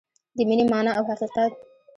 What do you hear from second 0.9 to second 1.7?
او حقیقت